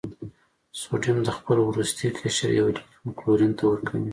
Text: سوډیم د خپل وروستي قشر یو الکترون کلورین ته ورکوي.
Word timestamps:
سوډیم 0.79 1.17
د 1.23 1.29
خپل 1.37 1.57
وروستي 1.69 2.07
قشر 2.17 2.49
یو 2.59 2.65
الکترون 2.71 3.11
کلورین 3.19 3.51
ته 3.57 3.63
ورکوي. 3.71 4.09